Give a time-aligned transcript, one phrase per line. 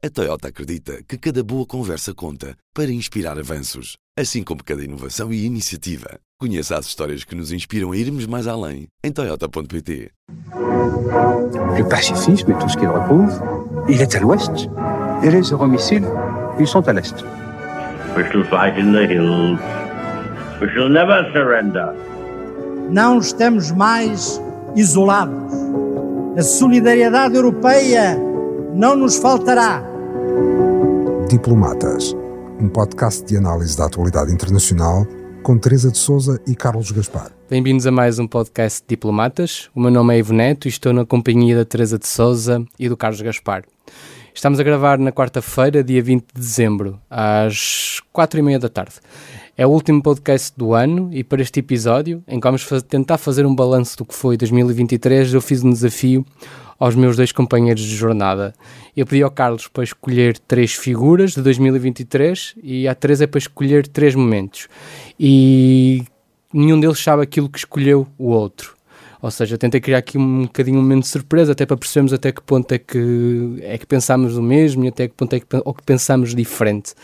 [0.00, 5.32] A Toyota acredita que cada boa conversa conta para inspirar avanços, assim como cada inovação
[5.32, 6.20] e iniciativa.
[6.38, 10.12] Conheça as histórias que nos inspiram a irmos mais além em Toyota.pt.
[11.76, 13.42] Le pacifisme et tout ce qu'il repose,
[13.88, 14.70] il est à l'ouest.
[15.24, 16.06] Et les euromissiles,
[16.60, 17.16] ils sont à l'est.
[18.16, 19.58] We shall fight in the hills.
[20.60, 21.92] We shall never surrender.
[22.88, 24.40] Não estamos mais
[24.76, 25.52] isolados.
[26.38, 28.16] A solidariedade europeia
[28.76, 29.87] não nos faltará.
[31.28, 32.16] Diplomatas,
[32.58, 35.06] um podcast de análise da atualidade internacional
[35.42, 37.30] com Teresa de Souza e Carlos Gaspar.
[37.50, 39.68] Bem-vindos a mais um podcast Diplomatas.
[39.74, 42.88] O meu nome é Ivo Neto e estou na companhia da Teresa de Souza e
[42.88, 43.64] do Carlos Gaspar.
[44.34, 48.94] Estamos a gravar na quarta-feira, dia 20 de dezembro, às quatro e meia da tarde.
[49.54, 53.44] É o último podcast do ano e para este episódio, em que vamos tentar fazer
[53.44, 56.24] um balanço do que foi 2023, eu fiz um desafio
[56.78, 58.54] aos meus dois companheiros de jornada.
[58.96, 63.86] Eu pedi ao Carlos para escolher três figuras de 2023 e à Teresa para escolher
[63.88, 64.68] três momentos.
[65.18, 66.04] E
[66.52, 68.78] nenhum deles sabe aquilo que escolheu o outro.
[69.20, 72.30] Ou seja, tentei criar aqui um bocadinho um momento de surpresa, até para percebermos até
[72.30, 75.46] que ponto é que, é que pensámos o mesmo e até que ponto é que,
[75.64, 76.94] ou que pensámos diferente.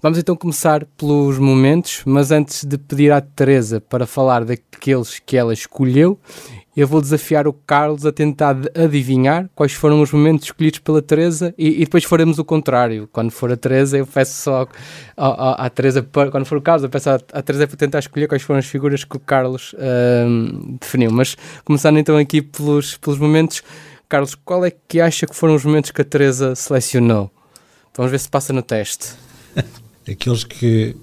[0.00, 5.36] Vamos então começar pelos momentos, mas antes de pedir à Teresa para falar daqueles que
[5.36, 6.16] ela escolheu,
[6.76, 11.52] eu vou desafiar o Carlos a tentar adivinhar quais foram os momentos escolhidos pela Teresa
[11.58, 13.08] e, e depois faremos o contrário.
[13.10, 14.68] Quando for a Teresa, eu peço só
[15.16, 18.42] à Teresa, quando for o Carlos, eu peço à, à Teresa para tentar escolher quais
[18.42, 19.74] foram as figuras que o Carlos
[20.28, 21.10] hum, definiu.
[21.10, 23.64] Mas começando então aqui pelos, pelos momentos,
[24.08, 27.28] Carlos, qual é que acha que foram os momentos que a Teresa selecionou?
[27.96, 29.16] Vamos ver se passa no teste.
[30.10, 30.96] Aqueles que,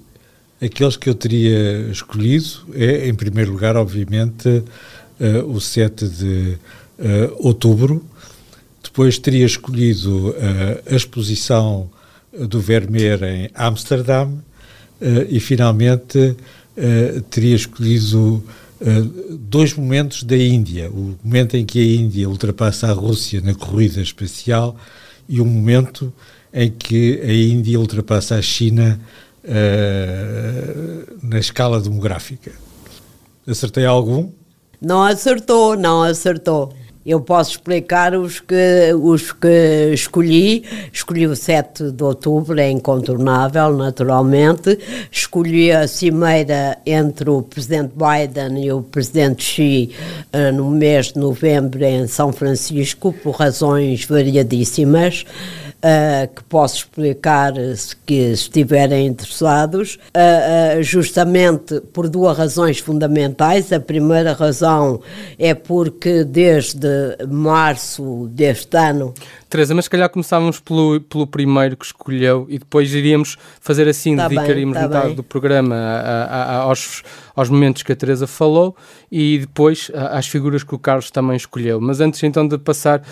[0.60, 6.58] aqueles que eu teria escolhido é, em primeiro lugar, obviamente, uh, o 7 de
[6.98, 8.04] uh, outubro.
[8.82, 10.34] Depois teria escolhido uh,
[10.90, 11.90] a exposição
[12.32, 14.42] do Vermeer em Amsterdam
[15.28, 16.36] e, finalmente,
[17.30, 18.44] teria escolhido
[19.40, 20.90] dois momentos da Índia.
[20.90, 24.76] O momento em que a Índia ultrapassa a Rússia na corrida espacial
[25.26, 26.12] e o momento
[26.56, 28.98] em que a Índia ultrapassa a China
[31.22, 32.50] na escala demográfica.
[33.46, 34.30] Acertei algum?
[34.80, 36.72] Não acertou, não acertou.
[37.06, 40.64] Eu posso explicar os que, os que escolhi.
[40.92, 44.76] Escolhi o 7 de outubro, é incontornável, naturalmente.
[45.12, 49.92] Escolhi a cimeira entre o presidente Biden e o presidente Xi
[50.32, 55.24] uh, no mês de novembro em São Francisco, por razões variadíssimas
[55.76, 63.72] uh, que posso explicar se, que estiverem interessados, uh, justamente por duas razões fundamentais.
[63.72, 65.00] A primeira razão
[65.38, 69.14] é porque desde março deste ano
[69.48, 74.16] Teresa, mas se calhar começávamos pelo, pelo primeiro que escolheu e depois iríamos fazer assim,
[74.16, 75.16] tá dedicaríamos bem, tá metade bem.
[75.16, 77.02] do programa a, a, a, aos,
[77.34, 78.76] aos momentos que a Teresa falou
[79.10, 81.80] e depois às figuras que o Carlos também escolheu.
[81.80, 83.02] Mas antes então de passar,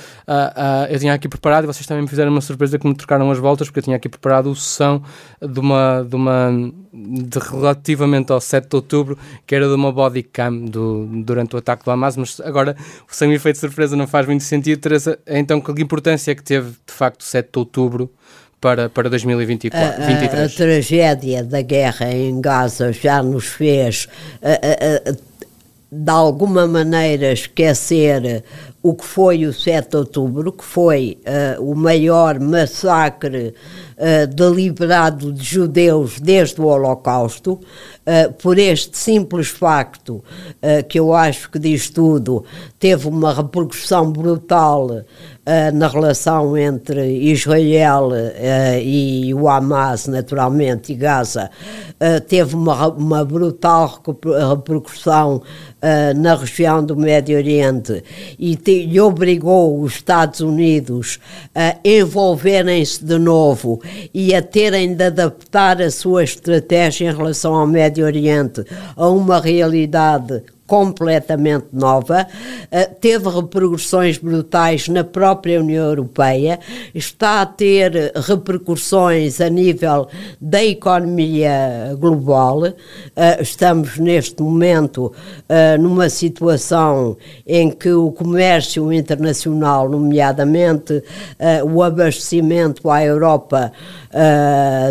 [0.90, 3.38] eu tinha aqui preparado, e vocês também me fizeram uma surpresa que me trocaram as
[3.38, 5.02] voltas, porque eu tinha aqui preparado o som
[5.40, 6.50] de uma, de uma
[6.94, 11.59] de relativamente ao 7 de outubro, que era de uma body cam do, durante o
[11.59, 12.77] ataque do Hamas, mas agora
[13.09, 14.78] sem o efeito de surpresa não faz muito sentido.
[14.81, 18.10] Teresa, então que importância é que teve de facto o 7 de outubro
[18.60, 24.09] para, para 2024, a, a, a, tragédia da guerra em Gaza já nos fez,
[25.94, 28.43] de alguma maneira, esquecer
[28.82, 31.19] o que foi o 7 de outubro, que foi
[31.59, 33.55] uh, o maior massacre
[33.97, 40.22] uh, deliberado de judeus desde o Holocausto, uh, por este simples facto,
[40.88, 42.44] que eu acho que diz tudo,
[42.78, 45.03] teve uma repercussão brutal
[45.75, 48.10] na relação entre Israel
[48.82, 51.50] e o Hamas, naturalmente, e Gaza,
[52.27, 54.03] teve uma, uma brutal
[54.50, 55.43] repercussão
[56.16, 58.03] na região do Médio Oriente
[58.38, 61.19] e te, e obrigou os Estados Unidos
[61.55, 63.82] a envolverem-se de novo
[64.12, 68.64] e a terem de adaptar a sua estratégia em relação ao Médio Oriente
[68.97, 72.26] a uma realidade completamente nova,
[72.70, 76.58] eh, teve repercussões brutais na própria União Europeia,
[76.94, 80.08] está a ter repercussões a nível
[80.40, 82.64] da economia global.
[82.64, 85.12] Eh, estamos neste momento
[85.49, 87.16] eh, numa situação
[87.46, 91.02] em que o comércio internacional, nomeadamente
[91.72, 93.72] o abastecimento à Europa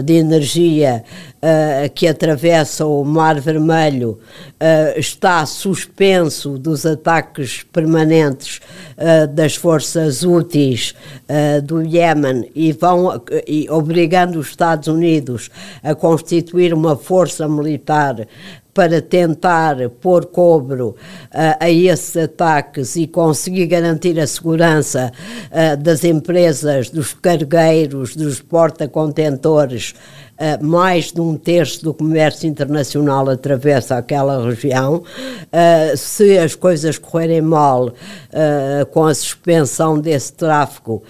[0.03, 1.03] de energia,
[1.43, 8.59] uh, que atravessa o Mar Vermelho uh, está suspenso dos ataques permanentes
[8.97, 10.95] uh, das forças úteis
[11.63, 15.49] do Iémen e vão e obrigando os Estados Unidos
[15.81, 18.27] a constituir uma força militar
[18.73, 20.95] para tentar pôr cobro uh,
[21.59, 25.11] a esses ataques e conseguir garantir a segurança
[25.51, 29.93] uh, das empresas, dos cargueiros, dos porta-contentores.
[30.33, 35.03] Uh, mais de um terço do comércio internacional atravessa aquela região.
[35.95, 37.93] se as coisas correrem mal
[38.91, 41.03] com a suspensão desse tráfego,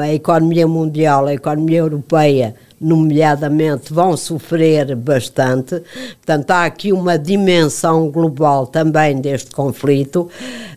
[0.00, 5.82] a economia mundial, a economia europeia, nomeadamente, vão sofrer bastante.
[6.16, 10.30] Portanto, há aqui uma dimensão global também deste conflito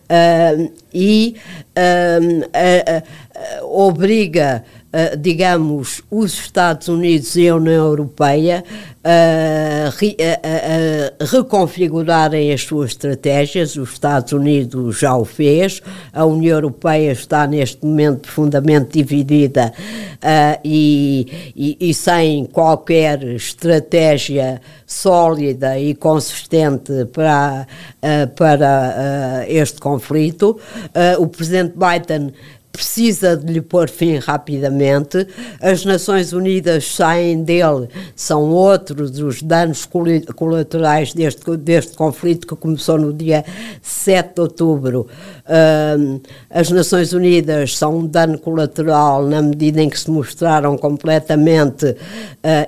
[0.04, 1.36] uh, e
[1.76, 4.64] uh, uh, obriga
[4.94, 8.64] uh, digamos, os Estados Unidos e a União Europeia
[9.00, 13.76] uh, re, uh, reconfigurarem as suas estratégias.
[13.76, 15.82] Os Estados Unidos já o fez,
[16.12, 19.72] a União Europeia está neste momento profundamente dividida
[20.64, 27.66] e, e, e sem qualquer estratégia sólida e consistente para,
[28.36, 30.58] para este conflito.
[31.18, 32.32] o presidente Biden
[32.74, 35.28] precisa de lhe pôr fim rapidamente.
[35.60, 39.88] As Nações Unidas saem dele, são outros dos danos
[40.34, 43.44] colaterais deste, deste conflito que começou no dia
[43.80, 45.06] 7 de outubro.
[46.50, 51.96] As Nações Unidas são um dano colateral na medida em que se mostraram completamente uh,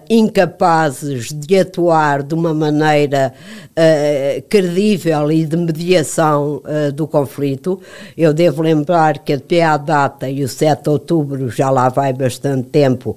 [0.08, 3.32] incapazes de atuar de uma maneira
[3.70, 6.62] uh, credível e de mediação
[6.94, 7.80] do conflito.
[8.16, 12.12] Eu devo lembrar que até à data, e o 7 de outubro já lá vai
[12.12, 13.16] bastante tempo,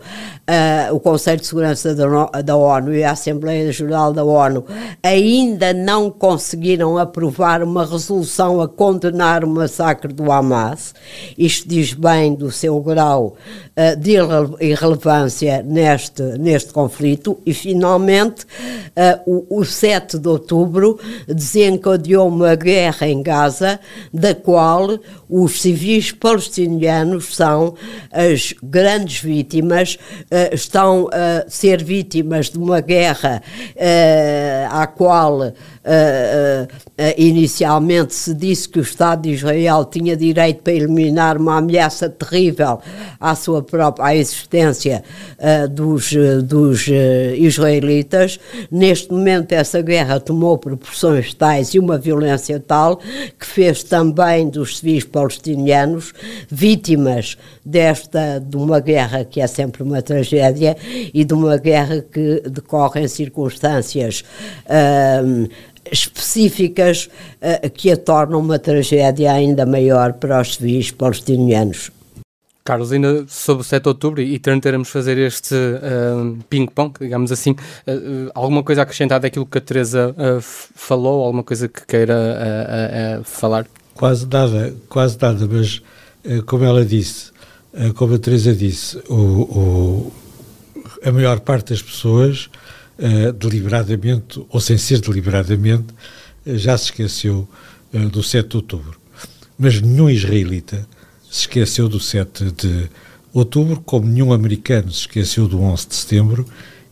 [0.49, 4.65] uh, o Conselho de Segurança da, da ONU e a Assembleia Geral da ONU
[5.03, 10.93] ainda não conseguiram aprovar uma resolução a condenar o massacre do Hamas.
[11.37, 13.35] Isto diz bem do seu grau
[13.75, 14.11] uh, de
[14.61, 20.97] irrelevância neste, neste conflito e, finalmente, uh, o, o 7 de outubro
[21.27, 23.79] desencadeou uma guerra em Gaza,
[24.13, 24.97] da qual
[25.29, 26.68] os civis palestinianos
[27.21, 27.73] são
[28.11, 33.41] as grandes vítimas, uh, estão a ser vítimas de uma guerra
[33.75, 35.53] uh, à qual
[35.89, 41.57] Uh, uh, inicialmente se disse que o Estado de Israel tinha direito para eliminar uma
[41.57, 42.79] ameaça terrível
[43.19, 45.03] à sua própria à existência
[45.39, 46.13] uh, dos,
[46.43, 46.87] dos
[47.37, 48.39] israelitas.
[48.69, 54.77] Neste momento, essa guerra tomou proporções tais e uma violência tal que fez também dos
[54.77, 56.13] civis palestinianos
[56.51, 60.77] vítimas desta de uma guerra que é sempre uma tragédia
[61.11, 64.23] e de uma guerra que decorre em circunstâncias
[65.91, 67.09] específicas
[67.41, 71.91] uh, que a tornam uma tragédia ainda maior para os civis palestinianos.
[72.69, 77.53] Carlos, ainda sobre o 7 de outubro e tentaremos fazer este uh, ping-pong, digamos assim,
[77.53, 83.65] uh, alguma coisa acrescentada àquilo que a Teresa uh, falou, alguma coisa que queira falar?
[83.95, 85.81] Quase nada, quase nada, mas
[86.45, 87.31] como ela disse,
[87.95, 90.13] como a Teresa disse, o, o,
[91.03, 92.51] a maior parte das pessoas
[92.99, 95.93] uh, deliberadamente ou sem ser deliberadamente,
[96.45, 97.47] uh, já se esqueceu
[97.93, 98.99] uh, do 7 de outubro.
[99.57, 100.87] Mas nenhum israelita
[101.29, 102.89] se esqueceu do 7 de
[103.33, 106.45] outubro, como nenhum americano se esqueceu do 11 de setembro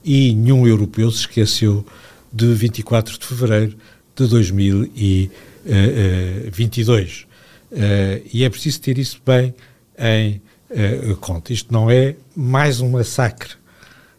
[0.04, 1.86] e nenhum europeu se esqueceu
[2.32, 3.76] de 24 de fevereiro
[4.16, 7.26] de 2022.
[8.32, 9.54] e é preciso ter isso bem
[10.00, 10.40] em
[11.16, 11.52] conta.
[11.52, 13.56] Isto não é mais um massacre,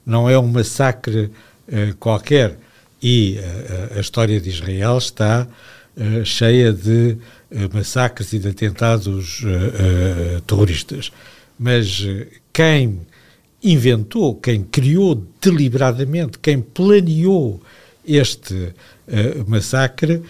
[0.04, 1.30] não é um massacre
[1.68, 2.58] uh, qualquer.
[3.00, 5.46] E uh, a história de Israel está
[5.96, 7.16] uh, cheia de
[7.72, 9.42] massacres e de atentados
[10.46, 11.10] terroristas.
[11.58, 12.06] Mas
[12.52, 13.00] quem
[13.64, 17.58] inventou, quem criou deliberadamente, quem planeou
[18.06, 18.74] este
[19.46, 20.22] massacre,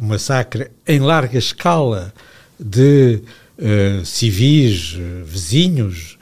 [0.00, 2.14] um massacre em larga escala
[2.60, 3.18] de
[4.04, 6.16] civis, vizinhos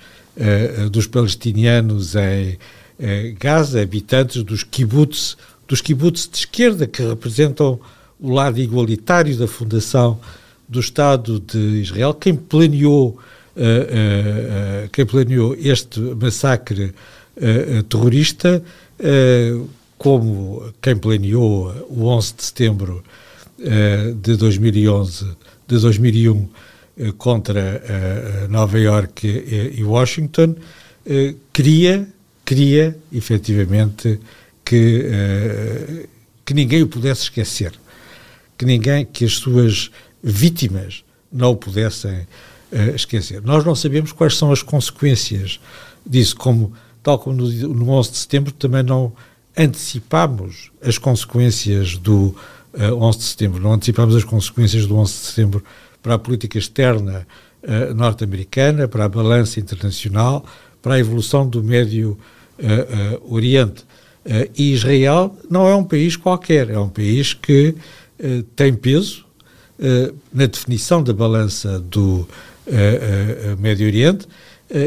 [0.90, 2.58] dos palestinianos em
[3.00, 7.80] eh, Gaza, habitantes dos kibbutz, dos kibbutz de esquerda, que representam
[8.21, 10.21] o lado igualitário da fundação
[10.69, 12.12] do Estado de Israel.
[12.12, 13.19] Quem planeou,
[13.57, 16.92] uh, uh, quem planeou este massacre
[17.37, 18.62] uh, terrorista,
[19.97, 23.02] como quem planeou o 11 de setembro
[24.23, 25.25] de 2011,
[25.66, 26.49] de 2001,
[27.16, 27.83] contra
[28.50, 30.54] Nova Iorque e Washington,
[31.50, 32.07] queria
[32.50, 34.19] queria, efetivamente,
[34.64, 36.09] que, uh,
[36.45, 37.73] que ninguém o pudesse esquecer,
[38.59, 39.88] que ninguém, que as suas
[40.21, 42.26] vítimas não o pudessem
[42.73, 43.40] uh, esquecer.
[43.42, 45.61] Nós não sabemos quais são as consequências
[46.04, 46.73] disso, como,
[47.04, 49.12] tal como no, no 11 de setembro, também não
[49.57, 52.35] antecipámos as consequências do
[52.75, 55.64] uh, 11 de setembro, não antecipámos as consequências do 11 de setembro
[56.02, 57.25] para a política externa
[57.95, 60.42] norte-americana, para a balança internacional,
[60.80, 62.19] para a evolução do Médio
[62.61, 63.85] uh, Oriente.
[64.57, 67.75] e Israel não é um país qualquer, é um país que
[68.55, 69.25] tem peso
[70.31, 72.29] na definição da balança do
[73.59, 74.29] Médio Oriente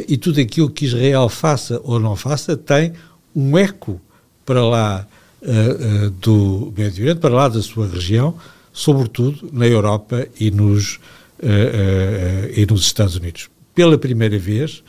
[0.08, 2.94] e tudo aquilo que Israel faça ou não faça tem
[3.36, 4.00] um eco
[4.46, 5.08] para lá
[5.42, 8.36] uh, uh, do Médio Oriente, para lá da sua região,
[8.72, 10.96] sobretudo na Europa e nos,
[11.42, 13.50] uh, e nos Estados Unidos.
[13.75, 14.84] Pela primeira vez,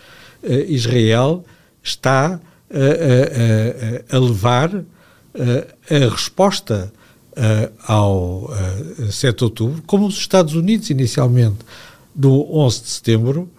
[0.68, 1.42] Israel
[1.82, 2.38] está
[4.10, 4.84] a levar
[5.90, 6.92] a resposta
[7.86, 8.50] ao
[9.10, 11.58] 7 de outubro, como os Estados Unidos inicialmente,
[12.14, 13.50] do 11 de setembro,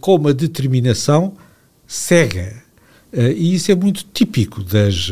[0.00, 1.36] com uma determinação
[1.86, 2.62] cega
[3.12, 5.10] e isso é muito típico das,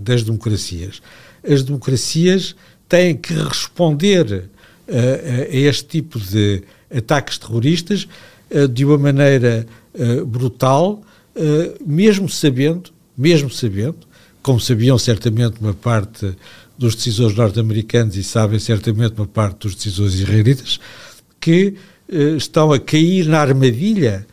[0.00, 1.00] das democracias.
[1.48, 2.56] As democracias
[2.88, 4.48] têm que responder
[4.88, 6.62] a este tipo de
[6.94, 8.08] ataques terroristas
[8.72, 9.66] de uma maneira
[10.26, 11.00] brutal,
[11.84, 13.98] mesmo sabendo, mesmo sabendo,
[14.42, 16.34] como sabiam certamente uma parte
[16.78, 20.78] dos decisores norte-americanos e sabem certamente uma parte dos decisores israelitas,
[21.40, 21.74] que
[22.36, 24.26] estão a cair na armadilha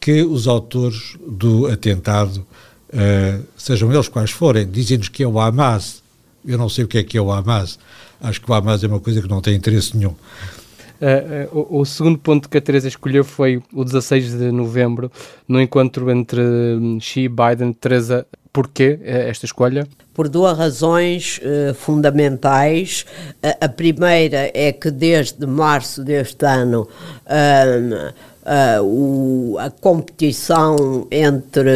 [0.00, 2.46] que os autores do atentado,
[2.88, 6.02] uh, sejam eles quais forem, dizem-nos que é o Hamas.
[6.44, 7.78] Eu não sei o que é que é o Hamas.
[8.18, 10.14] Acho que o Hamas é uma coisa que não tem interesse nenhum.
[11.00, 15.10] Uh, o, o, segundo ponto que a Teresa escolheu foi o 16 de novembro,
[15.48, 17.72] no encontro entre um, Xi e Biden.
[17.72, 19.86] Teresa, porquê esta escolha?
[20.12, 23.06] Por duas razões uh, fundamentais.
[23.60, 26.86] a primeira é que desde março deste ano
[28.42, 31.70] uh, o, a competição entre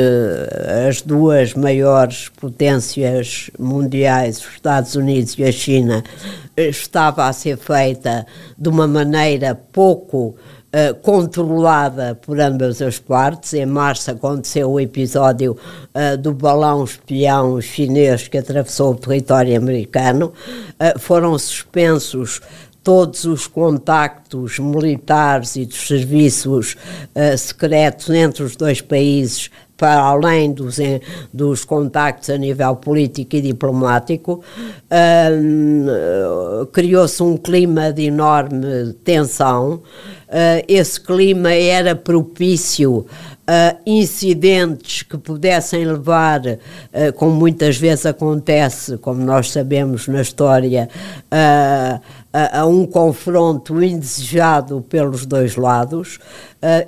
[0.89, 6.05] as duas maiores potências mundiais, os Estados Unidos e a China,
[6.57, 10.35] estava a ser feita de uma maneira pouco
[10.75, 13.55] Uh, controlada por ambas as partes.
[13.55, 20.33] Em março aconteceu o episódio uh, do balão espião chinês que atravessou o território americano.
[20.99, 22.41] Foram suspensos
[22.85, 26.77] todos os contactos militares e dos serviços
[27.15, 30.77] uh, secretos entre os dois países para além dos,
[31.33, 34.43] dos contactos a nível político e diplomático,
[34.91, 39.83] uh, criou-se um clima de enorme tensão.
[40.29, 43.07] Uh, esse clima era propício
[43.47, 50.89] Uh, incidentes que pudessem levar, uh, como muitas vezes acontece, como nós sabemos na história,
[51.27, 52.01] uh,
[52.35, 56.19] a, a, um confronto indesejado pelos dois lados.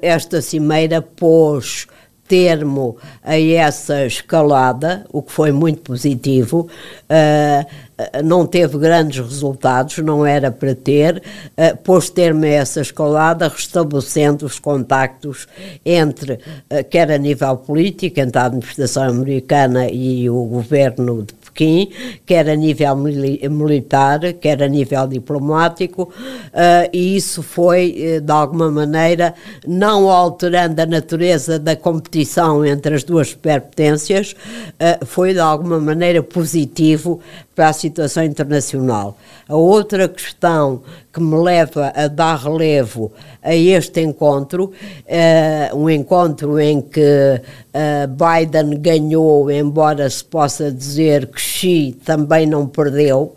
[0.02, 1.86] esta cimeira pôs
[2.28, 6.68] termo a essa escalada, o que foi muito positivo.
[7.08, 7.86] Uh,
[8.22, 11.22] não teve grandes resultados, não era para ter,
[11.56, 15.46] uh, pôs termo a essa escalada, restabelecendo os contactos
[15.84, 21.88] entre, uh, quer a nível político, entre a administração americana e o governo de Pequim,
[22.26, 28.70] quer a nível militar, quer a nível diplomático, uh, e isso foi, eh, de alguma
[28.70, 29.34] maneira,
[29.66, 36.22] não alterando a natureza da competição entre as duas superpotências, uh, foi de alguma maneira
[36.22, 37.20] positivo
[37.56, 39.16] para a situação internacional.
[39.48, 43.10] A outra questão que me leva a dar relevo
[43.42, 44.72] a este encontro,
[45.06, 52.46] uh, um encontro em que uh, Biden ganhou, embora se possa dizer que Xi também
[52.46, 53.34] não perdeu,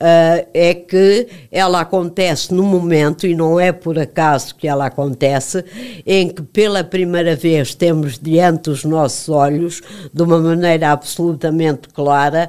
[0.00, 5.62] uh, é que ela acontece no momento, e não é por acaso que ela acontece,
[6.06, 9.82] em que pela primeira vez temos diante dos nossos olhos,
[10.14, 12.48] de uma maneira absolutamente clara,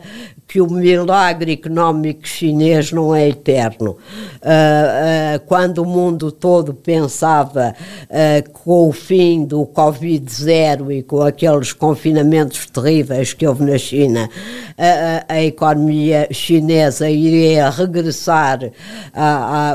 [0.50, 3.92] que o milagre económico chinês não é eterno.
[3.92, 7.76] Uh, uh, quando o mundo todo pensava
[8.10, 14.28] uh, com o fim do Covid-0 e com aqueles confinamentos terríveis que houve na China,
[15.28, 18.60] a economia chinesa iria regressar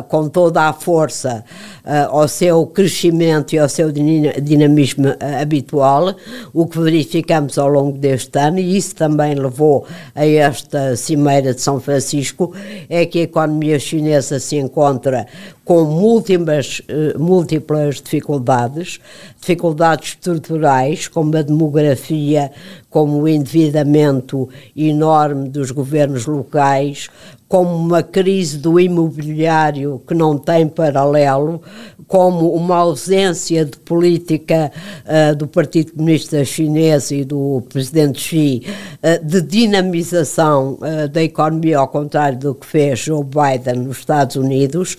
[0.08, 1.44] com toda a força
[1.84, 5.08] ao seu crescimento e ao seu dinamismo
[5.40, 6.14] habitual,
[6.52, 11.60] o que verificamos ao longo deste ano, e isso também levou a esta Cimeira de
[11.60, 12.54] São Francisco
[12.88, 15.26] é que a economia chinesa se encontra
[15.64, 19.00] com múltiplas, uh, múltiplas dificuldades,
[19.40, 22.50] dificuldades estruturais, como a demografia,
[22.90, 27.08] como o endividamento enorme dos governos locais,
[27.54, 31.62] como uma crise do imobiliário que não tem paralelo,
[32.08, 34.72] como uma ausência de política
[35.04, 38.62] uh, do Partido Comunista Chinês e do presidente Xi
[39.00, 44.34] uh, de dinamização uh, da economia, ao contrário do que fez Joe Biden nos Estados
[44.34, 44.98] Unidos,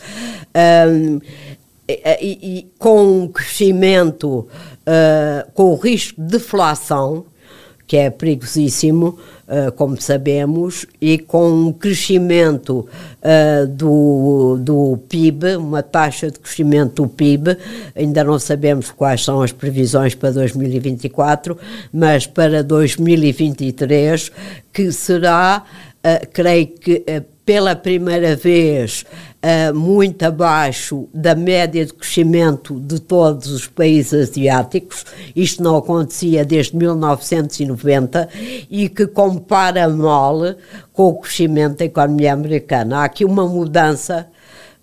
[1.89, 4.47] e, e, com um crescimento,
[5.53, 7.25] com o risco de deflação,
[7.87, 12.87] que é perigosíssimo, uh, como sabemos, e com um crescimento
[13.21, 17.57] uh, do, do PIB, uma taxa de crescimento do PIB,
[17.95, 21.57] ainda não sabemos quais são as previsões para 2024,
[21.93, 24.31] mas para 2023,
[24.73, 25.63] que será,
[26.03, 27.03] uh, creio que
[27.45, 29.05] pela primeira vez
[29.45, 36.43] uh, muito abaixo da média de crescimento de todos os países asiáticos, isto não acontecia
[36.43, 38.27] desde 1990,
[38.69, 40.39] e que compara mal
[40.91, 42.99] com o crescimento da economia americana.
[42.99, 44.27] Há aqui uma mudança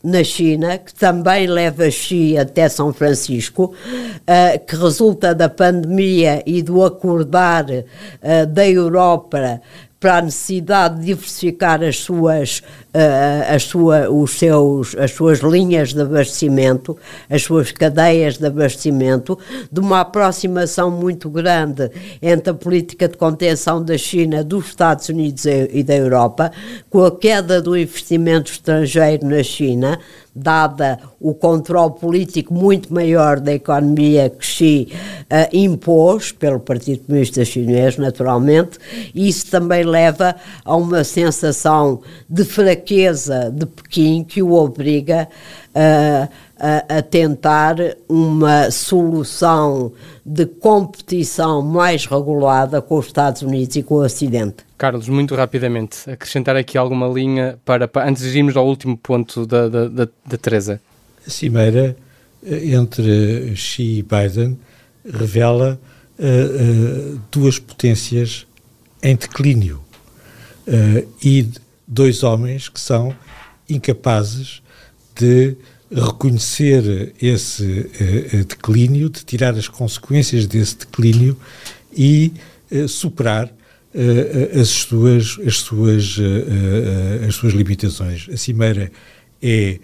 [0.03, 6.61] na China, que também leva Xi até São Francisco, uh, que resulta da pandemia e
[6.61, 9.61] do acordar uh, da Europa
[10.03, 15.95] para a necessidade de diversificar as suas, uh, as, sua, os seus, as suas linhas
[15.95, 16.99] de abastecimento,
[17.31, 19.39] as suas cadeias de abastecimento,
[19.71, 21.89] de uma aproximação muito grande
[22.21, 26.51] entre a política de contenção da China, dos Estados Unidos e da Europa,
[26.91, 30.01] com a queda do investimento estrangeiro na China,
[30.35, 37.45] dada o controle político muito maior da economia que Xi uh, impôs pelo Partido Comunista
[37.45, 38.79] Chinês, naturalmente,
[39.15, 40.35] isso também leva
[40.65, 45.29] a uma sensação de fraqueza de Pequim que o obriga
[45.75, 47.77] uh, a, a tentar
[48.09, 49.93] uma solução
[50.25, 54.59] de competição mais regulada com os Estados Unidos e com o Ocidente.
[54.79, 59.45] Carlos, muito rapidamente, acrescentar aqui alguma linha para, para antes de irmos ao último ponto
[59.45, 60.81] da, da, da, da Teresa.
[61.27, 61.97] A cimeira
[62.45, 64.59] eh, entre Xi e Biden
[65.05, 65.79] revela
[66.19, 68.47] uh, uh, duas potências
[69.03, 69.83] em declínio
[70.67, 71.49] uh, e
[71.87, 73.15] dois homens que são
[73.69, 74.63] incapazes
[75.17, 75.57] de
[75.91, 77.91] reconhecer esse
[78.49, 81.37] declínio, de tirar as consequências desse declínio
[81.93, 82.33] e
[82.89, 88.27] superar uh, as, suas, as, suas, uh, as suas limitações.
[88.33, 88.91] A cimeira
[89.43, 89.79] é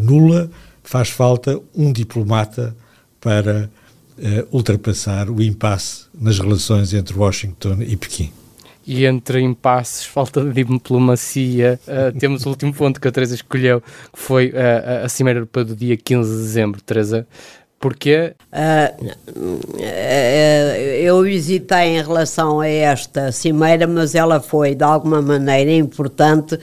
[0.00, 0.50] nula,
[0.82, 2.74] faz falta um diplomata
[3.20, 3.70] para
[4.50, 8.32] ultrapassar o impasse nas relações entre Washington e Pequim
[8.86, 13.80] e entre impasses, falta de diplomacia, uh, temos o último ponto que a Teresa escolheu,
[13.80, 16.80] que foi uh, a Cimeira Europeia do dia 15 de dezembro.
[16.82, 17.26] Teresa,
[17.82, 18.34] Porquê?
[18.52, 19.82] Uh,
[21.02, 26.56] eu hesitei em relação a esta cimeira, mas ela foi de alguma maneira importante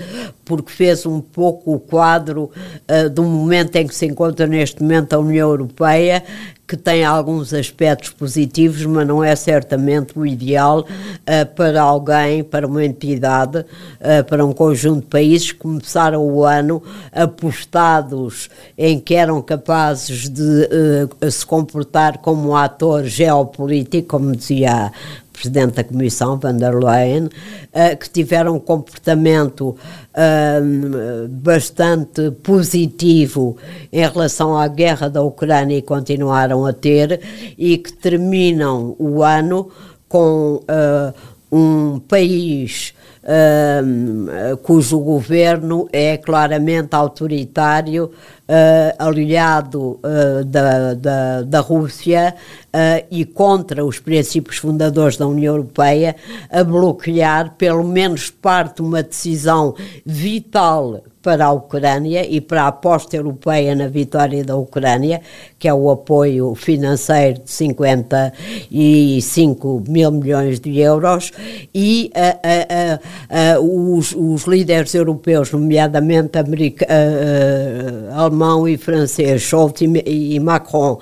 [0.46, 2.50] porque fez um pouco o quadro
[2.90, 6.24] uh, do momento em que se encontra neste momento a União Europeia,
[6.70, 12.68] que tem alguns aspectos positivos, mas não é certamente o ideal uh, para alguém, para
[12.68, 15.52] uma entidade, uh, para um conjunto de países.
[15.52, 22.56] Que começaram o ano apostados em que eram capazes de uh, se comportar como um
[22.56, 24.92] ator geopolítico, como dizia
[25.40, 33.56] Presidente da Comissão, van der Leyen, uh, que tiveram um comportamento uh, bastante positivo
[33.92, 37.22] em relação à guerra da Ucrânia e continuaram a ter,
[37.58, 39.70] e que terminam o ano
[40.10, 41.14] com uh,
[41.50, 42.94] um país
[43.30, 52.36] uh, cujo governo é claramente autoritário, uh, aliado uh, da, da, da, Rússia
[52.74, 56.16] uh, e contra os princípios fundadores da União Europeia,
[56.52, 62.68] a bloquear pelo menos parte de uma decisão vital para a Ucrânia e para a
[62.68, 65.22] aposta europeia na vitória da Ucrânia,
[65.58, 71.32] que é o apoio financeiro de 55 mil milhões de euros,
[71.76, 72.20] e uh,
[73.60, 76.88] uh, uh, os, os, líderes europeus, nomeadamente america,
[78.14, 81.00] alemão e francês, Scholz e, e Macron,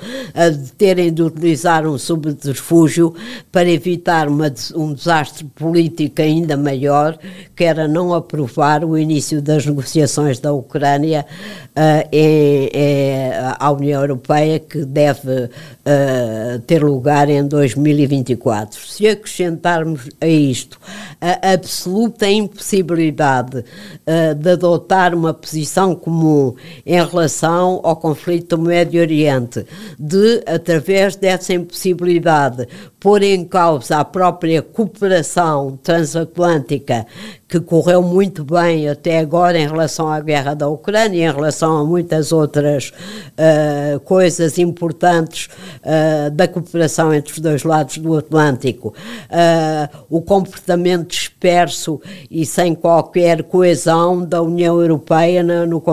[0.78, 3.14] terem de utilizar um subterfúgio
[3.52, 7.18] para evitar uma, um desastre político ainda maior,
[7.56, 10.07] que era não aprovar o início das negociações
[10.42, 11.26] da Ucrânia
[11.70, 18.80] uh, é, à União Europeia que deve uh, ter lugar em 2024.
[18.88, 20.80] Se acrescentarmos a isto
[21.20, 29.02] a absoluta impossibilidade uh, de adotar uma posição comum em relação ao conflito do Médio
[29.02, 29.66] Oriente,
[30.00, 32.68] de, através dessa impossibilidade,
[33.00, 37.06] pôr em causa a própria cooperação transatlântica
[37.48, 41.86] que correu muito bem até agora em relação à guerra da Ucrânia, em relação a
[41.86, 48.94] muitas outras uh, coisas importantes uh, da cooperação entre os dois lados do Atlântico.
[49.30, 55.84] Uh, o comportamento disperso e sem qualquer coesão da União Europeia, no, no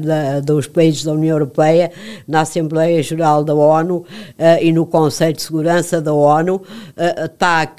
[0.00, 1.92] da, dos países da União Europeia,
[2.26, 4.04] na Assembleia Geral da ONU
[4.60, 6.62] e no Conselho de Segurança da ONU,
[6.96, 7.70] está,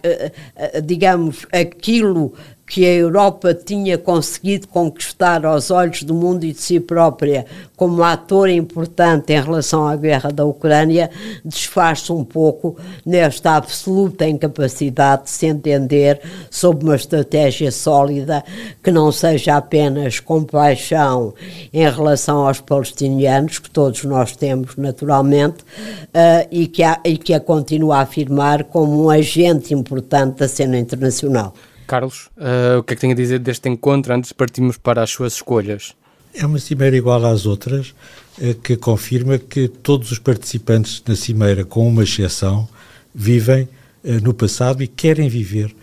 [0.83, 2.33] digamos, aquilo
[2.65, 7.45] que a Europa tinha conseguido conquistar aos olhos do mundo e de si própria
[7.75, 11.09] como ator importante em relação à guerra da Ucrânia,
[11.43, 18.43] desfaz-se um pouco nesta absoluta incapacidade de se entender sob uma estratégia sólida
[18.81, 21.33] que não seja apenas compaixão
[21.73, 27.33] em relação aos palestinianos, que todos nós temos naturalmente, uh, e, que a, e que
[27.33, 31.53] a continua a afirmar como um agente importante da cena internacional.
[31.93, 35.03] Carlos, uh, o que é que tem a dizer deste encontro antes de partirmos para
[35.03, 35.93] as suas escolhas?
[36.33, 37.93] É uma cimeira igual às outras,
[38.39, 42.67] uh, que confirma que todos os participantes na cimeira, com uma exceção,
[43.13, 43.69] vivem
[44.03, 45.75] uh, no passado e querem viver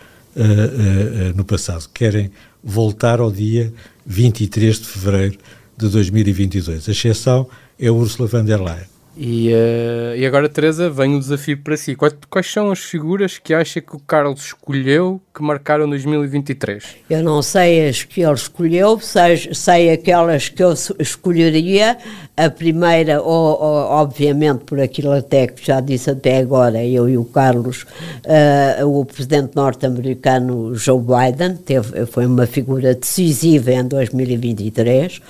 [1.34, 2.30] no passado, querem
[2.62, 3.72] voltar ao dia
[4.06, 5.38] 23 de fevereiro
[5.76, 6.88] de 2022.
[6.88, 8.86] A exceção é Ursula von der Leyen.
[9.22, 11.94] E, uh, e agora, Teresa, vem o um desafio para si.
[11.94, 16.96] Quais, quais, são as figuras que acha que o Carlos escolheu que marcaram 2023?
[17.10, 21.98] Eu não sei as que ele escolheu, sei, sei aquelas que eu escolheria.
[22.42, 27.24] A primeira, ou, obviamente, por aquilo até que já disse até agora, eu e o
[27.26, 27.84] Carlos,
[28.24, 35.20] uh, o presidente norte-americano Joe Biden teve, foi uma figura decisiva em 2023.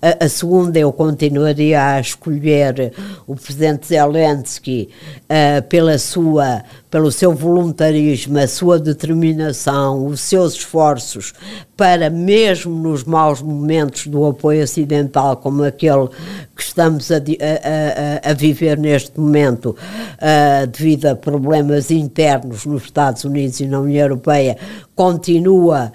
[0.00, 2.94] A, a segunda, eu continuaria a escolher
[3.26, 4.88] o presidente Zelensky,
[5.24, 11.34] uh, pela sua, pelo seu voluntarismo, a sua determinação, os seus esforços
[11.76, 16.08] para, mesmo nos maus momentos do apoio ocidental, como aquele
[16.54, 23.24] que estamos a, a, a, viver neste momento, uh, devido a problemas internos nos Estados
[23.24, 24.56] Unidos e na União Europeia,
[24.94, 25.92] continua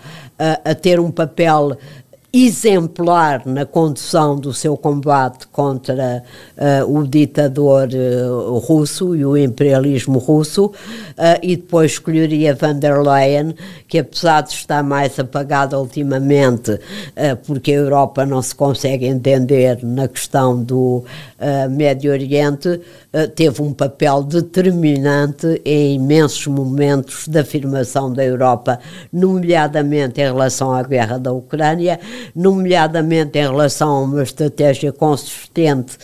[0.63, 1.77] a ter um papel
[2.31, 6.23] exemplar na condução do seu combate contra
[6.57, 10.73] uh, o ditador uh, russo e o imperialismo russo, uh,
[11.41, 13.55] e depois escolheria van der Leyen,
[13.87, 16.79] que apesar de estar mais apagada ultimamente,
[17.47, 21.03] porque a Europa não se consegue entender na questão do
[21.71, 22.79] Médio Oriente,
[23.35, 28.79] teve um papel determinante em imensos momentos de afirmação da Europa,
[29.11, 31.99] nomeadamente em relação à guerra da Ucrânia,
[32.35, 35.97] nomeadamente em relação a uma estratégia consistente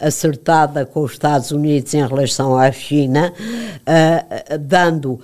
[0.00, 5.20] acertada com os Estados Unidos em relação à China, uh, dando, uh,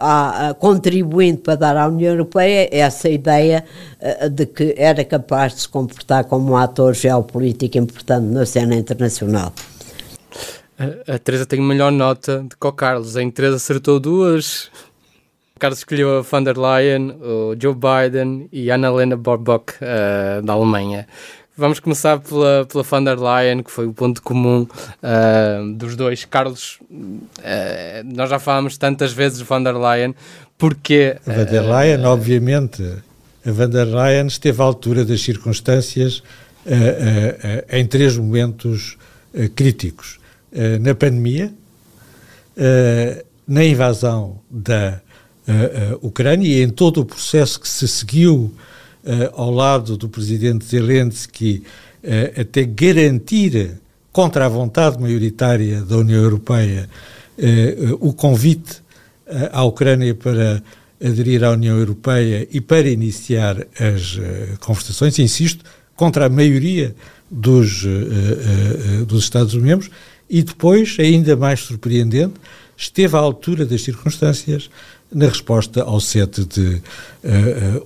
[0.00, 3.64] a, a, contribuindo para dar à União Europeia essa ideia
[4.00, 8.74] uh, de que era capaz de se comportar como um ator geopolítico importante na cena
[8.74, 9.52] internacional.
[10.78, 13.16] A, a Teresa tem melhor nota do que o Carlos.
[13.16, 14.70] Em Teresa acertou duas.
[15.58, 21.06] Carlos escolheu a von der Leyen, o Joe Biden e Annalena Baerbock uh, da Alemanha.
[21.56, 26.24] Vamos começar pela, pela von der Leyen, que foi o ponto comum uh, dos dois.
[26.24, 30.16] Carlos, uh, nós já falámos tantas vezes de von der Leyen,
[30.58, 31.16] porque...
[31.24, 32.82] A von der Leyen, obviamente,
[33.46, 36.22] a von der Leyen esteve à altura das circunstâncias
[37.70, 38.96] em três momentos
[39.54, 40.18] críticos.
[40.80, 41.52] Na pandemia,
[43.46, 45.00] na invasão da
[45.48, 48.52] uh, Ucrânia e em todo o processo que se seguiu
[49.04, 51.62] uh, ao lado do presidente Zelensky
[52.02, 53.72] uh, até garantir,
[54.12, 56.88] contra a vontade maioritária da União Europeia,
[57.98, 58.80] o convite
[59.50, 60.62] à Ucrânia para
[61.04, 64.20] aderir à União Europeia e para iniciar as
[64.60, 65.64] conversações, insisto,
[65.96, 66.94] contra a maioria
[67.28, 67.84] dos,
[69.04, 69.90] dos Estados-membros
[70.28, 72.34] e depois, ainda mais surpreendente,
[72.76, 74.68] esteve à altura das circunstâncias
[75.14, 76.82] na resposta ao 7 de uh, uh,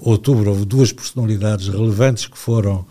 [0.00, 2.86] outubro, houve duas personalidades relevantes que foram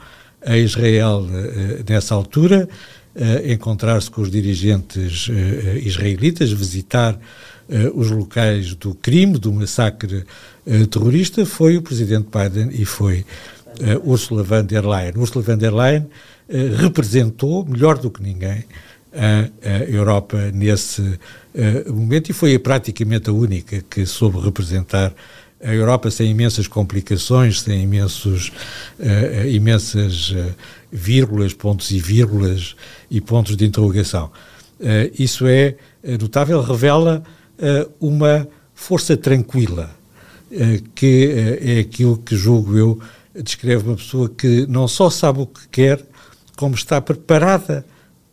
[0.45, 2.69] a Israel uh, nessa altura,
[3.49, 5.27] encontrar-se com os dirigentes
[5.83, 7.19] israelitas, visitar
[7.95, 10.23] os locais do crime, do massacre
[10.91, 13.25] terrorista, foi o presidente Biden e foi
[14.03, 15.13] Ursula von der Leyen.
[15.17, 16.05] Ursula von der Leyen
[16.77, 18.65] representou, melhor do que ninguém,
[19.13, 25.13] a, Europa nesse uh, momento e foi praticamente a única que soube representar
[25.63, 28.51] a Europa sem imensas complicações, sem imensos,
[28.99, 30.53] uh, imensas uh,
[30.91, 32.75] vírgulas, pontos e vírgulas
[33.09, 34.31] e pontos de interrogação.
[34.79, 35.75] Uh, isso é
[36.19, 37.23] notável, revela
[37.99, 39.89] uma força tranquila,
[40.93, 43.01] que é aquilo que julgo eu
[43.33, 46.05] descreve uma pessoa que não só sabe o que quer,
[46.55, 47.83] como está preparada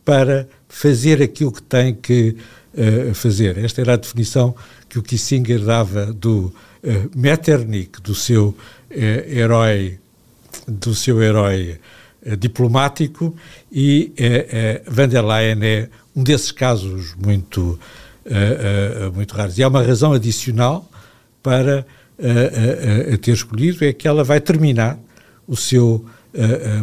[0.05, 2.37] para fazer aquilo que tem que
[3.15, 3.57] fazer.
[3.59, 4.53] Esta era a definição
[4.89, 8.57] que o Kissinger dava do uh, Metternich, do seu uh,
[8.91, 9.99] herói,
[10.67, 11.81] do seu herói
[12.27, 13.35] uh, diplomático,
[13.73, 14.13] e
[14.89, 17.79] van der Leyen é um desses casos muito,
[19.15, 19.59] muito raros.
[19.59, 20.89] E há uma razão adicional
[21.43, 21.85] para
[23.21, 24.97] ter escolhido, é que ela vai terminar
[25.47, 26.05] o seu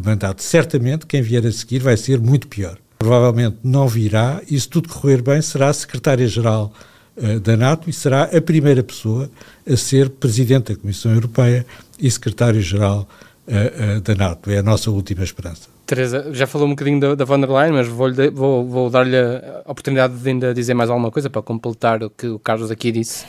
[0.04, 0.44] mandato.
[0.44, 2.78] Certamente, quem vier a seguir vai ser muito pior.
[3.02, 6.72] Provavelmente não virá, e se tudo correr bem, será secretária-geral
[7.18, 9.28] eh, da NATO e será a primeira pessoa
[9.68, 11.66] a ser Presidente da Comissão Europeia
[12.00, 13.08] e Secretário-Geral
[13.48, 14.52] uh, uh, da NATO.
[14.52, 15.68] É a nossa última esperança.
[15.88, 19.18] Teresa, já falou um bocadinho da, da von der Leyen, mas vou, vou, vou dar-lhe
[19.18, 22.92] a oportunidade de ainda dizer mais alguma coisa para completar o que o Carlos aqui
[22.92, 23.26] disse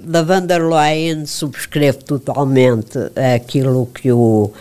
[0.00, 2.98] da van der Leyen subscreve totalmente
[3.34, 4.52] aquilo que o,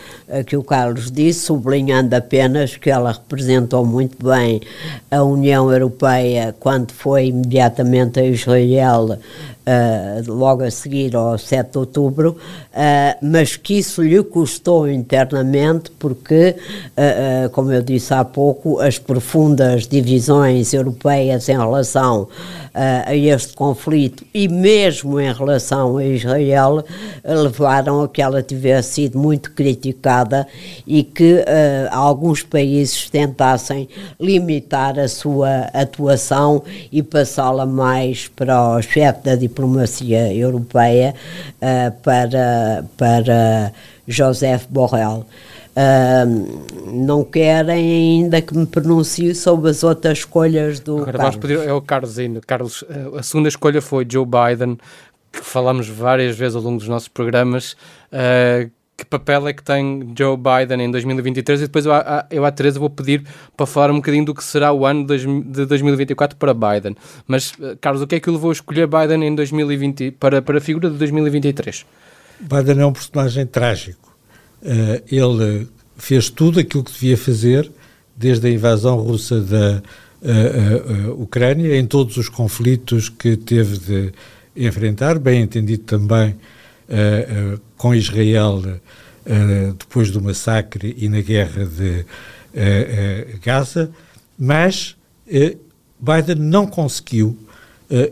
[0.45, 4.61] que o Carlos disse, sublinhando apenas que ela representou muito bem
[5.09, 9.17] a União Europeia quando foi imediatamente a Israel
[9.65, 12.37] uh, logo a seguir ao 7 de outubro, uh,
[13.21, 16.55] mas que isso lhe custou internamente porque,
[16.97, 22.27] uh, como eu disse há pouco, as profundas divisões europeias em relação
[22.73, 26.83] a este conflito e mesmo em relação a Israel
[27.23, 30.47] levaram a que ela tivesse sido muito criticada
[30.85, 31.43] e que
[31.91, 33.87] alguns países tentassem
[34.19, 41.13] limitar a sua atuação e passá-la mais para o chefe da diplomacia diplomacia europeia
[41.57, 43.71] uh, para, para
[44.07, 45.25] Joseph Borrell.
[45.73, 51.35] Uh, não querem ainda que me pronuncie sobre as outras escolhas do Agora Carlos.
[51.35, 52.41] Vamos pedir, é o Carlos ainda.
[52.41, 54.77] Carlos, eh, a segunda escolha foi Joe Biden,
[55.31, 57.73] que falamos várias vezes ao longo dos nossos programas.
[58.11, 58.69] Uh,
[59.01, 61.91] que papel é que tem Joe Biden em 2023 e depois eu,
[62.29, 63.23] eu à Teresa vou pedir
[63.57, 66.95] para falar um bocadinho do que será o ano de 2024 para Biden.
[67.27, 70.59] Mas, eh, Carlos, o que é que levou a escolher Biden em 2020 para, para
[70.59, 71.83] a figura de 2023?
[72.39, 74.15] Biden é um personagem trágico.
[74.61, 75.67] Uh, ele
[75.97, 77.71] fez tudo aquilo que devia fazer
[78.15, 79.81] desde a invasão russa da
[80.21, 84.13] uh, uh, Ucrânia, em todos os conflitos que teve de
[84.65, 88.61] enfrentar, bem entendido também uh, com Israel
[89.77, 92.03] depois do massacre e na guerra de
[93.43, 93.91] Gaza,
[94.37, 94.95] mas
[95.99, 97.37] Biden não conseguiu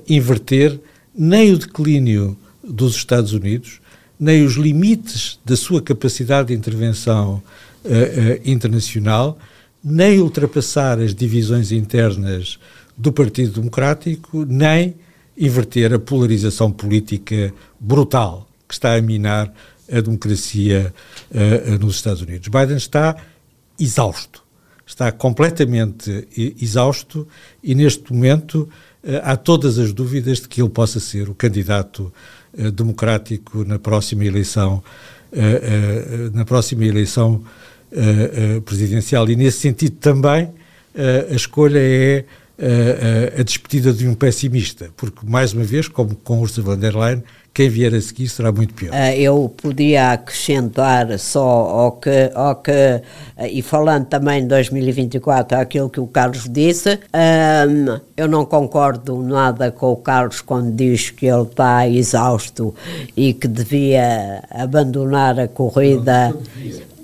[0.07, 0.79] inverter
[1.15, 3.81] nem o declínio dos Estados Unidos,
[4.19, 7.41] nem os limites da sua capacidade de intervenção
[8.45, 9.39] internacional,
[9.83, 12.59] nem ultrapassar as divisões internas
[12.95, 14.93] do Partido Democrático, nem
[15.39, 19.51] inverter a polarização política brutal que está a minar
[19.91, 20.93] a democracia
[21.31, 22.47] uh, nos Estados Unidos.
[22.49, 23.15] Biden está
[23.79, 24.43] exausto,
[24.85, 26.27] está completamente
[26.61, 27.27] exausto
[27.63, 28.69] e neste momento
[29.03, 32.13] uh, há todas as dúvidas de que ele possa ser o candidato
[32.53, 34.83] uh, democrático na próxima eleição,
[36.33, 37.43] na próxima eleição
[38.65, 39.29] presidencial.
[39.29, 40.49] E nesse sentido também
[41.29, 42.25] a escolha é
[42.59, 46.95] a, a despedida de um pessimista, porque mais uma vez, como com Ursula von der
[46.95, 48.91] Leyen, quem vier a seguir será muito pior.
[48.93, 55.57] Ah, eu podia acrescentar só ao que, ao que ah, e falando também de 2024,
[55.57, 61.09] aquilo que o Carlos disse, um, eu não concordo nada com o Carlos quando diz
[61.09, 62.73] que ele está exausto
[63.15, 66.33] e que devia abandonar a corrida.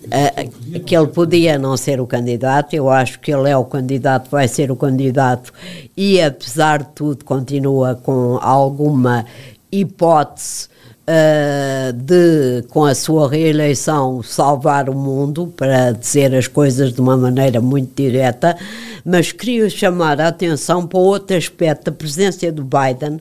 [0.05, 4.29] Uh, que ele podia não ser o candidato, eu acho que ele é o candidato,
[4.29, 5.51] vai ser o candidato
[5.97, 9.25] e apesar de tudo continua com alguma
[9.71, 10.69] hipótese
[11.05, 17.15] uh, de, com a sua reeleição, salvar o mundo, para dizer as coisas de uma
[17.15, 18.57] maneira muito direta,
[19.03, 23.19] mas queria chamar a atenção para outro aspecto da presença do Biden,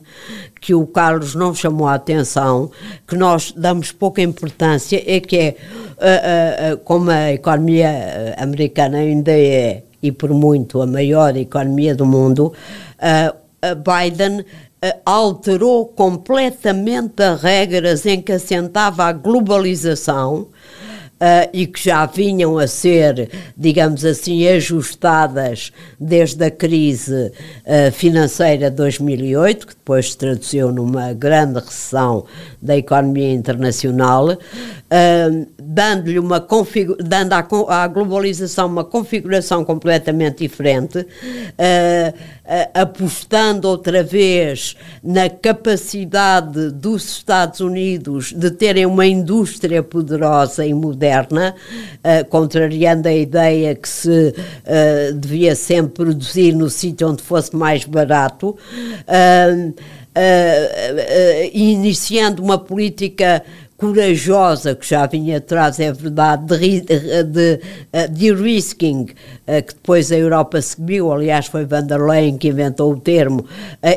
[0.60, 2.70] que o Carlos não chamou a atenção,
[3.06, 5.56] que nós damos pouca importância, é que é,
[5.98, 12.04] uh, uh, como a economia americana ainda é, e por muito, a maior economia do
[12.04, 12.52] mundo,
[13.72, 14.44] Biden
[15.04, 20.48] alterou completamente as regras em que assentava a globalização
[21.14, 27.32] uh, e que já vinham a ser, digamos assim, ajustadas desde a crise
[27.66, 32.24] uh, financeira de 2008, que depois se traduziu numa grande recessão
[32.60, 36.44] da economia internacional, uh, dando-lhe uma
[37.00, 41.06] dando à, à, globalização uma configuração completamente diferente,
[42.74, 51.54] apostando outra vez na capacidade dos Estados Unidos de terem uma indústria poderosa e moderna,
[51.98, 57.84] uh, contrariando a ideia que se uh, devia sempre produzir no sítio onde fosse mais
[57.84, 58.56] barato.
[59.08, 59.74] Uh,
[61.52, 63.42] iniciando uma política
[63.92, 66.80] corajosa que já vinha atrás, é verdade, de,
[67.24, 67.60] de,
[68.10, 73.00] de risking, que depois a Europa seguiu, aliás foi Van der Leyen que inventou o
[73.00, 73.44] termo,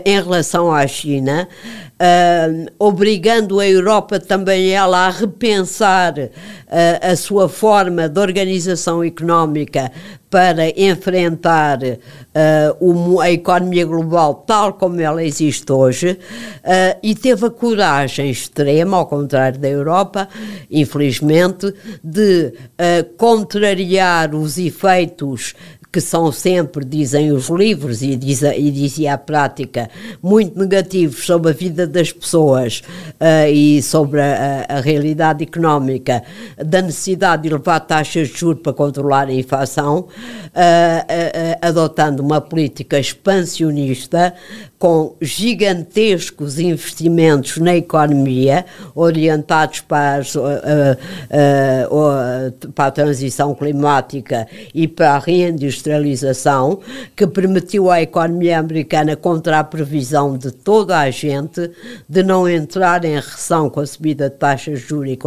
[0.06, 1.48] em relação à China,
[2.00, 6.32] Uh, obrigando a Europa também ela a repensar uh,
[7.02, 9.92] a sua forma de organização económica
[10.30, 16.20] para enfrentar uh, a economia global tal como ela existe hoje.
[17.02, 20.28] E teve a coragem extrema, ao contrário da Europa,
[20.70, 22.54] infelizmente, de
[23.18, 25.56] contrariar os efeitos
[25.98, 29.90] que são sempre, dizem os livros e, diz, e dizia a prática,
[30.22, 32.84] muito negativos sobre a vida das pessoas
[33.20, 36.22] uh, e sobre a, a, realidade económica,
[36.56, 40.08] da necessidade de levar taxas de juros para controlar a inflação, uh, uh,
[41.64, 44.36] adotando uma política expansionista
[44.80, 54.88] com gigantescos investimentos na economia, orientados para, as, uh, uh, para a transição climática e
[54.88, 55.87] para a reindustrialização,
[57.16, 61.72] que permitiu à economia americana, contra a previsão de toda a gente,
[62.08, 65.18] de não entrar em recessão com a subida de taxas de juros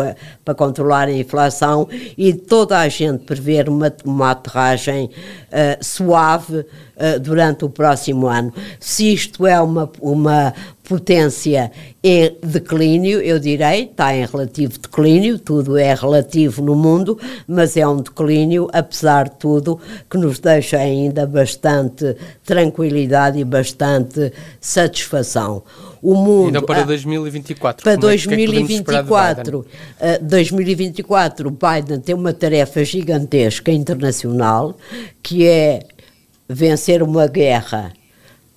[0.44, 6.64] para controlar a inflação e toda a gente prever uma, uma aterragem uh, suave
[7.00, 8.52] uh, durante o próximo ano.
[8.78, 10.54] Se isto é uma, uma
[10.90, 11.70] potência
[12.02, 17.86] em declínio, eu direi, está em relativo declínio, tudo é relativo no mundo, mas é
[17.86, 19.78] um declínio, apesar de tudo,
[20.10, 25.62] que nos deixa ainda bastante tranquilidade e bastante satisfação.
[26.02, 26.48] O mundo.
[26.48, 27.84] Então para 2024.
[27.84, 29.66] Para 2024,
[30.00, 34.76] é uh, 2024, Biden tem uma tarefa gigantesca internacional,
[35.22, 35.84] que é
[36.52, 37.92] vencer uma guerra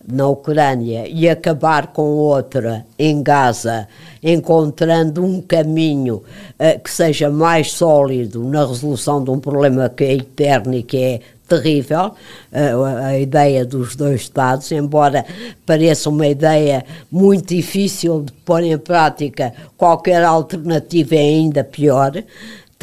[0.05, 3.87] na Ucrânia e acabar com outra em Gaza,
[4.21, 6.15] encontrando um caminho
[6.59, 10.97] uh, que seja mais sólido na resolução de um problema que é eterno e que
[10.97, 15.23] é terrível, uh, a ideia dos dois Estados, embora
[15.65, 22.11] pareça uma ideia muito difícil de pôr em prática, qualquer alternativa é ainda pior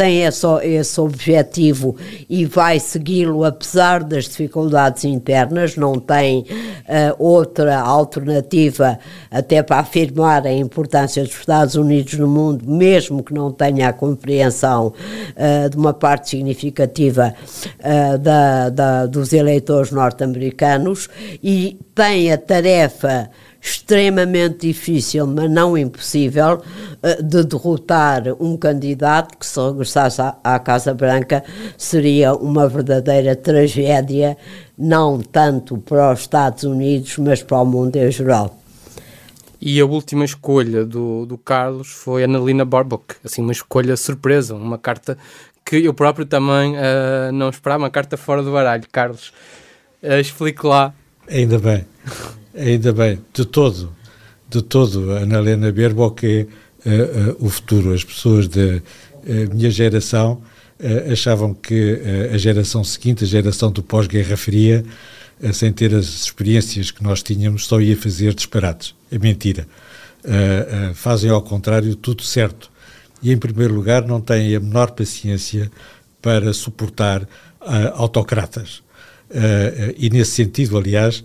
[0.01, 1.95] tem esse, esse objetivo
[2.27, 8.99] e vai segui-lo apesar das dificuldades internas, não tem uh, outra alternativa
[9.31, 13.93] até para afirmar a importância dos Estados Unidos no mundo, mesmo que não tenha a
[13.93, 17.35] compreensão uh, de uma parte significativa
[17.81, 21.11] uh, da, da, dos eleitores norte-americanos
[21.43, 23.29] e tem a tarefa
[23.61, 26.63] extremamente difícil, mas não impossível,
[27.03, 31.45] eh, de derrotar um candidato que, se regressasse à, Casa Branca,
[31.77, 34.37] seria uma verdadeira tragédia,
[34.79, 38.57] não tanto para os Estados Unidos, mas para o mundo em geral.
[39.61, 44.79] E a última escolha do, do Carlos foi Annalena Barbock, assim, uma escolha surpresa, uma
[44.79, 45.19] carta
[45.65, 48.85] que eu próprio também uh, não esperava, uma carta fora do baralho.
[48.91, 49.35] Carlos,
[50.03, 50.95] uh, explique lá.
[51.29, 51.85] Ainda bem.
[52.55, 53.93] Ainda bem, de todo,
[54.49, 56.47] de todo, a Helena Baerbock é
[56.85, 57.95] uh, uh, o futuro.
[57.95, 60.43] As pessoas da uh, minha geração
[61.13, 62.01] achavam que
[62.33, 64.83] a geração seguinte, a geração do pós-Guerra Fria,
[65.53, 68.95] sem ter as experiências que nós tínhamos, só ia fazer disparates.
[69.13, 69.69] É mentira.
[70.95, 72.71] fazem ao contrário tudo certo.
[73.23, 75.71] E, em primeiro lugar, não têm a menor paciência
[76.23, 77.29] para suportar
[77.93, 78.83] autocratas.
[79.99, 81.23] e, nesse sentido, aliás,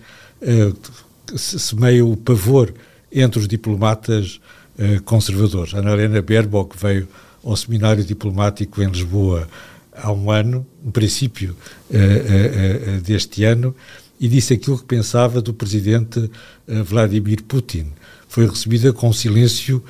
[1.35, 2.73] semeia o pavor
[3.11, 4.39] entre os diplomatas
[4.77, 5.73] uh, conservadores.
[5.73, 7.07] A Ana Helena Baerbock veio
[7.43, 9.47] ao seminário diplomático em Lisboa
[9.93, 11.55] há um ano, no princípio
[11.89, 13.75] uh, uh, deste ano,
[14.19, 16.31] e disse aquilo que pensava do presidente
[16.65, 17.87] Vladimir Putin.
[18.29, 19.83] Foi recebida com silêncio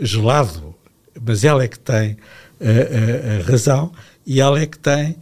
[0.00, 0.74] gelado,
[1.22, 2.16] mas ela é que tem
[2.58, 3.92] a razão
[4.26, 5.14] e ela é que tem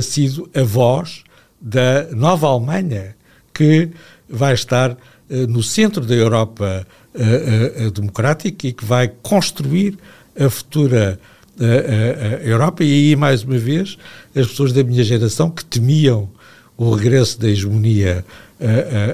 [0.00, 1.22] sido a voz
[1.60, 3.14] da nova Alemanha
[3.52, 3.90] que
[4.32, 4.96] vai estar uh,
[5.48, 9.98] no centro da Europa uh, uh, democrática e que vai construir
[10.38, 11.20] a futura
[12.42, 13.98] Europa, e aí, mais uma vez,
[14.34, 16.28] as pessoas da minha geração que temiam
[16.78, 18.24] o regresso da hegemonia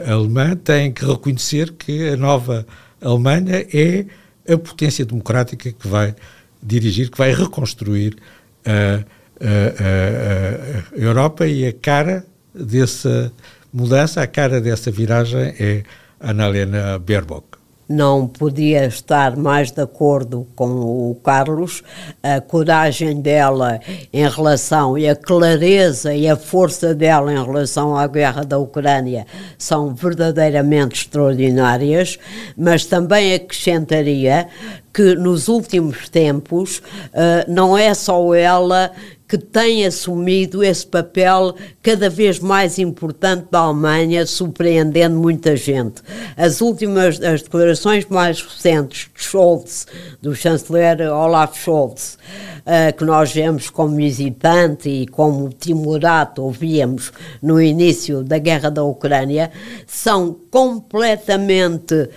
[0.06, 2.64] alemã têm que reconhecer que a nova
[3.02, 4.06] Alemanha é
[4.50, 6.14] a potência democrática que vai
[6.62, 8.16] dirigir, que vai reconstruir
[8.64, 9.04] a,
[9.44, 13.32] a Europa e a cara dessa
[13.72, 15.82] mudança, a cara dessa viragem é
[16.20, 17.58] Annalena Baerbock
[17.88, 20.68] não podia estar mais de acordo com
[21.10, 21.82] o Carlos.
[22.22, 23.80] A coragem dela
[24.12, 29.26] em relação e a clareza e a força dela em relação à guerra da Ucrânia
[29.56, 32.18] são verdadeiramente extraordinárias,
[32.56, 34.48] mas também acrescentaria
[34.92, 38.90] que nos últimos tempos uh, não é só ela
[39.28, 46.02] que tem assumido esse papel cada vez mais importante da Alemanha, surpreendendo muita gente.
[46.34, 49.86] As últimas as declarações mais recentes de Scholz,
[50.22, 52.18] do chanceler Olaf Scholz,
[52.64, 57.12] uh, que nós vemos como hesitante e como timorato, ouvíamos
[57.42, 59.50] no início da guerra da Ucrânia,
[59.86, 62.08] são completamente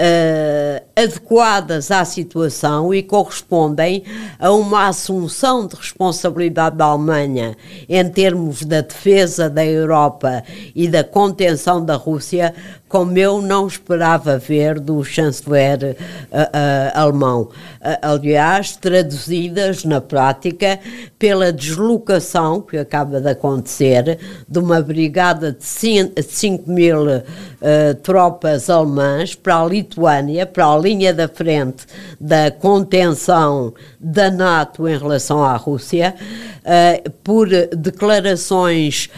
[0.00, 4.02] uh, adequadas à situação e correspondem
[4.38, 7.56] a uma assunção de responsabilidade da Alemanha
[7.88, 10.42] em termos da defesa da Europa
[10.74, 12.54] e da contenção da Rússia,
[12.90, 17.42] como eu não esperava ver do chanceler uh, uh, alemão.
[17.42, 20.80] Uh, aliás, traduzidas na prática
[21.16, 24.18] pela deslocação que acaba de acontecer
[24.48, 27.04] de uma brigada de 5 mil
[28.02, 31.84] tropas alemãs para a Lituânia, para a linha da frente
[32.18, 36.14] da contenção da NATO em relação à Rússia,
[37.22, 39.10] por declarações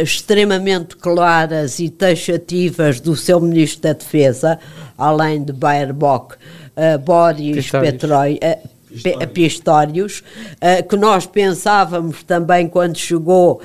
[0.00, 2.69] extremamente claras e taxativas
[3.02, 4.58] do seu Ministro da Defesa,
[4.96, 8.80] além de Baerbock, uh, Boris Petroi, uh,
[9.28, 10.22] Pistórios,
[10.56, 13.62] uh, que nós pensávamos também quando chegou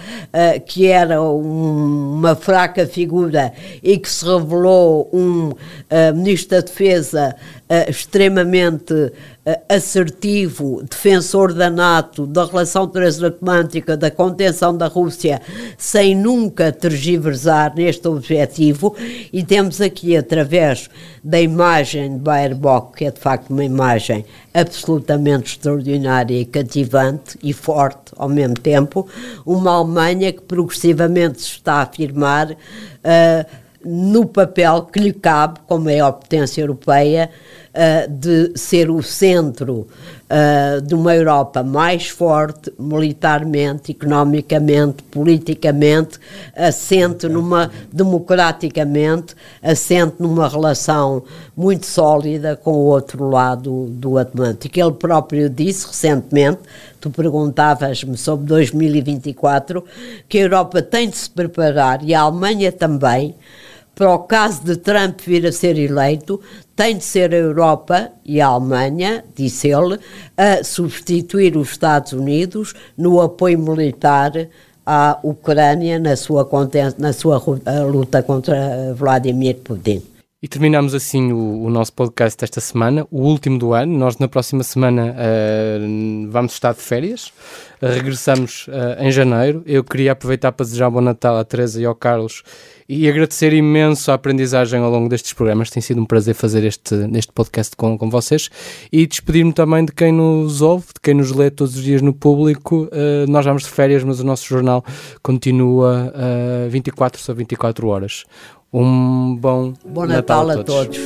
[0.68, 3.52] que era um, uma fraca figura
[3.82, 5.52] e que se revelou um
[6.14, 7.36] Ministro da Defesa
[7.88, 9.12] extremamente
[9.70, 15.40] assertivo, defensor da NATO, da relação transatlântica, da contenção da Rússia,
[15.78, 18.96] sem nunca tergiversar neste objetivo,
[19.32, 20.90] e temos aqui, através
[21.24, 27.54] da imagem de Baerbock, que é de facto uma imagem absolutamente extraordinária e cativante e
[27.54, 29.08] forte ao mesmo tempo,
[29.46, 35.90] uma Alemanha que progressivamente se está a afirmar uh, no papel que lhe cabe, como
[35.90, 37.30] é a potência europeia,
[37.76, 39.88] uh, de ser o centro
[40.30, 46.18] uh, de uma Europa mais forte militarmente, economicamente, politicamente,
[46.56, 51.24] assente numa, democraticamente, assente numa relação
[51.56, 54.80] muito sólida com o outro lado do Atlântico.
[54.80, 56.60] Ele próprio disse recentemente,
[57.00, 59.84] tu perguntavas-me sobre 2024,
[60.28, 63.36] que a Europa tem de se preparar e a Alemanha também
[63.96, 66.42] para o caso de Trump vir a ser eleito,
[66.76, 69.98] tem de ser a Europa e a Alemanha, disse ele,
[70.36, 74.34] a substituir os Estados Unidos no apoio militar
[74.86, 76.48] à Ucrânia na sua,
[76.98, 77.42] na sua
[77.90, 80.04] luta contra Vladimir Putin.
[80.44, 83.98] E terminamos assim o, o, nosso podcast desta semana, o último do ano.
[83.98, 87.34] Nós na próxima semana uh, vamos estar de férias,
[87.82, 89.64] regressamos uh, em janeiro.
[89.66, 92.44] Eu queria aproveitar para desejar um bom Natal à Teresa e ao Carlos
[92.88, 95.70] e agradecer imenso a aprendizagem ao longo destes programas.
[95.70, 98.50] Tem sido um prazer fazer este, este podcast com, com vocês
[98.92, 102.14] e despedir-me também de quem nos ouve, de quem nos lê todos os dias no
[102.14, 102.88] público.
[103.28, 104.84] nós vamos de férias, mas o nosso jornal
[105.24, 106.14] continua
[106.70, 108.24] 24 sobre 24 horas.
[108.72, 111.00] Um bom, bom Natal, Natal a todos.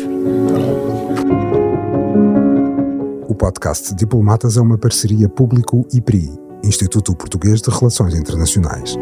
[3.28, 6.30] O podcast Diplomatas é uma parceria público-IPRI,
[6.64, 8.96] Instituto Português de Relações Internacionais.